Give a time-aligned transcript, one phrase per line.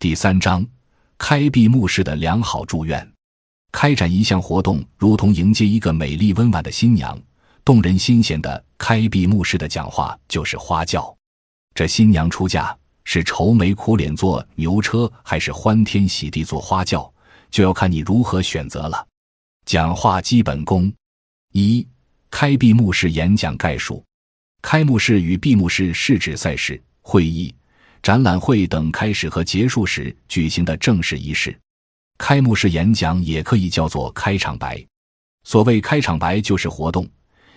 [0.00, 0.64] 第三章，
[1.18, 3.12] 开闭幕式的良好祝愿。
[3.72, 7.20] 开展一项活动，如同迎接一个美丽温婉的新娘，
[7.64, 11.12] 动人心弦的开闭幕式的讲话就是花轿。
[11.74, 17.12] 这新娘出嫁是愁眉苦脸坐牛车，还是欢天喜地坐花轿，
[17.50, 19.04] 就要看你如何选择了。
[19.66, 20.92] 讲话基本功：
[21.54, 21.84] 一、
[22.30, 24.04] 开闭幕式演讲概述。
[24.62, 27.52] 开幕式与闭幕式是指赛事、会议。
[28.02, 31.58] 展览会等开始和结束时举行的正式仪式，
[32.16, 34.82] 开幕式演讲也可以叫做开场白。
[35.44, 37.08] 所谓开场白，就是活动、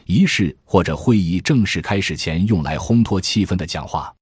[0.05, 4.13] 仪式或者会议正式开始前用来烘托气氛的讲话。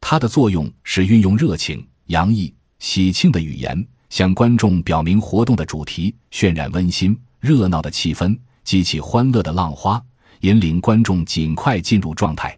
[0.00, 10.02] 它的作用是运用热情、洋溢、喜庆的语言，向观众表明活动的主题，渲染温馨热闹的气氛，激起欢乐的浪花，
[10.40, 12.57] 引领观众尽快进入状态。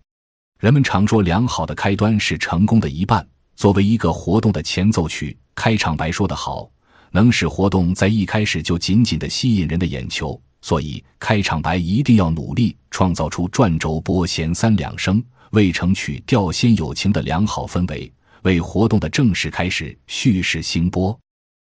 [0.61, 3.27] 人们常说，良好的开端是成功的一半。
[3.57, 6.71] 作为一个活动的前奏曲，开场白说得好，
[7.13, 10.39] 能使活动在一开始就紧紧地吸引人的眼球。
[10.61, 21.19] 所以，开场白一定要努力创造出转轴拨弦三两声，未成曲调先有情的良好氛围，为活动的正式开始蓄势兴波。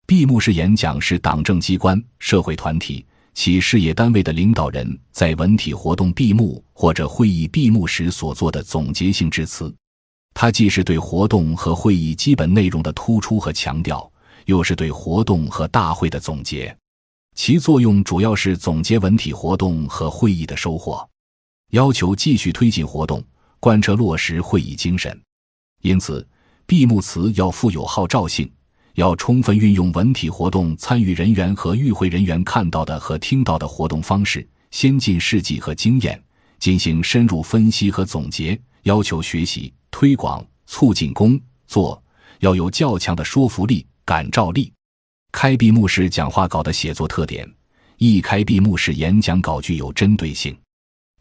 [0.07, 3.05] 闭幕式演讲是党政机关、社会团体。
[3.33, 9.73] 其事业单位的领导人在文体活动闭幕或者会议闭幕时所做的总结性致辞，
[10.33, 14.11] 它既是对活动和会议基本内容的突出和强调，
[14.45, 16.75] 又是对活动和大会的总结。
[17.35, 21.07] 其作用主要是总结文体活动和会议的收获，
[21.71, 23.23] 要求继续推进活动，
[23.61, 25.17] 贯彻落实会议精神。
[25.81, 26.27] 因此，
[26.65, 28.51] 闭幕词要富有号召性。
[28.99, 36.21] 要充分运用文体活动参与人员和与会人员看到的和听到的活动方式、先进事迹和经验，
[36.59, 38.59] 进行深入分析和总结。
[38.83, 42.01] 要求学习、推广、促进工作
[42.39, 44.69] 要有较强的说服力、感召力。
[45.31, 47.49] 开闭幕式讲话稿的写作特点：
[47.99, 50.53] 一、开闭幕式演讲稿具有针对性。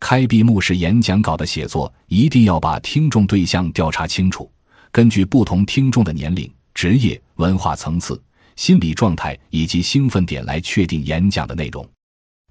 [0.00, 4.50] 开闭幕式演讲稿的写作一定要把听众对象调查清楚，
[4.90, 6.52] 根据不同听众的年龄。
[6.78, 8.22] 职业、文化层次、
[8.54, 11.84] 心理状态以及兴奋点来确定演讲的内容，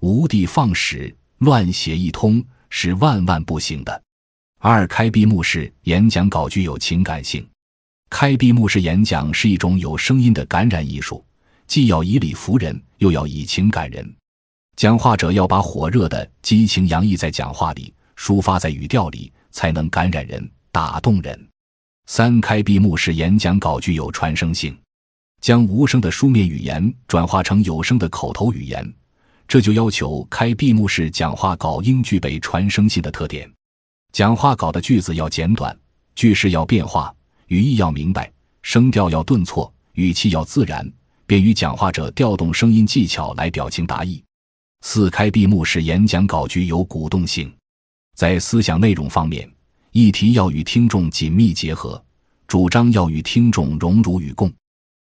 [0.02, 4.02] 无的放矢、乱写一通是万万不行的。
[4.58, 7.48] 二、开闭幕式演讲稿具有情感性。
[8.10, 11.24] 开闭幕式演讲是一种有声音的感染艺术，
[11.66, 14.14] 既要以理服人，又要以情感人。
[14.76, 21.48] 讲话者要把火热的激情洋溢在讲话里，抒发在语调里，才能感染人、打动人。
[22.08, 24.74] 三开闭幕式演讲稿具有传声性，
[25.42, 28.94] 将无声的书面语言转化成有声的口头语言，
[29.46, 33.46] 这就要求开闭幕式讲话稿应具备传声性的特点。
[34.10, 35.78] 讲话稿的句子要简短，
[36.14, 37.14] 句式要变化，
[37.48, 38.32] 语义要明白，
[38.62, 40.90] 声调要顿挫，语气要自然，
[41.26, 44.24] 便于讲话者调动声音技巧来表情达意。
[44.80, 47.54] 四开闭幕式演讲稿具有鼓动性，
[48.16, 49.46] 在思想内容方面。
[49.92, 52.02] 议题要与听众紧密结合，
[52.46, 54.52] 主张要与听众荣辱与共，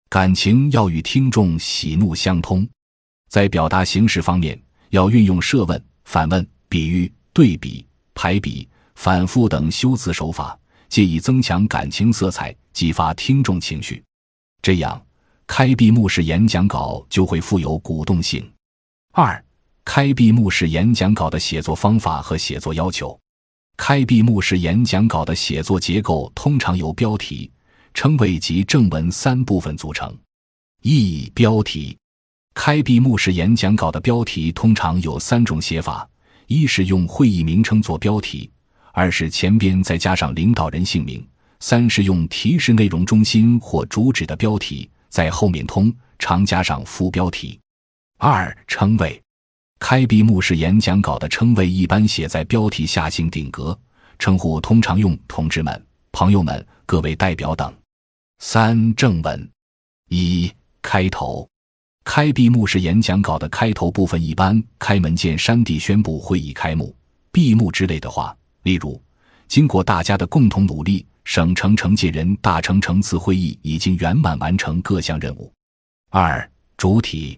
[0.09, 2.67] 感情要与听众喜怒相通。
[3.29, 10.59] 在表达形式方面，要运用设问、反问、比喻、对比、排比、反复等修辞手法，
[10.89, 14.03] 借以增强感情色彩，激发听众情绪。
[14.63, 15.01] 这样，
[15.47, 18.51] 开闭幕式演讲稿就会富有鼓动性。
[19.13, 19.45] 二、
[19.85, 23.19] 开闭幕式演讲稿的写作方法和写作要求。
[23.83, 27.51] 开闭幕式演讲稿的写作结构通常由标题、
[27.95, 30.15] 称谓及正文三部分组成。
[30.83, 31.97] 一、标题。
[32.53, 36.07] 开闭幕式演讲稿的标题通常有三种写法：
[36.47, 38.51] 一是用会议名称做标题；
[38.93, 41.19] 二是前边再加上领导人姓名；
[41.61, 47.59] 三是用提示内容中心或主旨的标题，在后面通常加上副标题。
[48.19, 49.19] 二、称谓。
[49.81, 53.77] 开闭幕式演讲稿的称谓一般写在标题下行顶格，
[54.19, 57.75] 称呼通常用“同志们”“朋友们”“各位代表”等。
[58.39, 59.51] 三正文
[60.09, 61.49] 一开头，
[62.05, 66.95] 开闭幕式演讲稿的开头部分一般开门见山地宣布会议开幕、
[67.33, 69.03] 闭幕之类的话，例如
[69.49, 75.51] ：“经过大家的共同努力，省城城建人大成城次会议已经圆满完成各项任务。”
[76.13, 77.37] 二主体。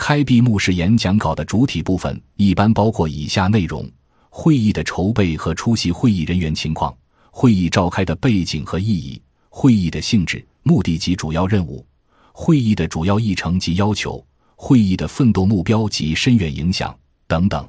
[0.00, 3.86] 开闭幕式演讲稿的主体部分一般包括以下内容：
[4.30, 6.92] 会议的筹备和出席会议人员情况，
[7.30, 9.20] 会议召开的背景和意义，
[9.50, 11.84] 会议的性质、目的及主要任务，
[12.32, 14.24] 会议的主要议程及要求，
[14.56, 17.68] 会议的奋斗目标及深远影响等等。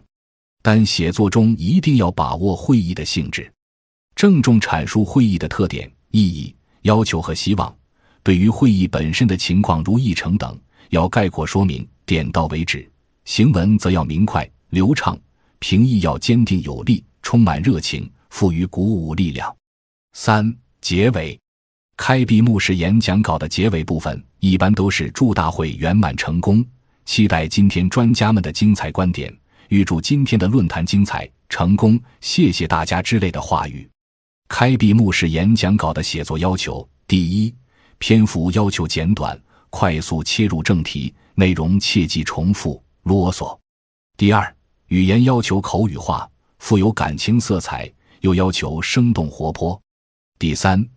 [0.62, 3.52] 但写作中一定要把握会议的性质，
[4.16, 7.76] 郑重阐述会议的特点、意义、要求和希望，
[8.24, 10.58] 对于会议本身的情况如议程等，
[10.92, 12.86] 要概括说明，点到为止；
[13.24, 15.18] 行文则要明快流畅，
[15.60, 19.56] 评议要坚定有力，充满热情，富于鼓舞力量。
[20.12, 21.40] 三、结尾。
[21.96, 26.66] 开闭幕式演讲稿的结尾部分，一般都是祝大会圆满成功，
[27.06, 29.34] 期待今天专家们的精彩观点，
[29.70, 33.90] 预祝今天的论坛精彩成功，谢谢大家之类的话语。
[34.50, 37.56] 开闭幕式演讲稿的写作要求：第一，
[38.00, 43.58] 篇幅要求简短，快速切入正题，内容切忌重复啰嗦；
[44.18, 44.56] 第二，
[44.88, 46.30] 语言要求口语化，
[46.60, 49.80] 富有感情色彩，又要求生动活泼；
[50.38, 50.88] 第三。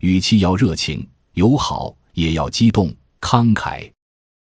[0.00, 3.90] 语气要热情友好，也要激动慷慨。